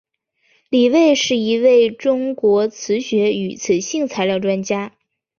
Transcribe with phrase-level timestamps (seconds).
[0.69, 4.95] 李卫是一位中国磁学与磁性材料专家。